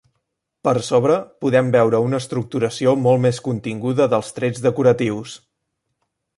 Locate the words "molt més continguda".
3.03-4.11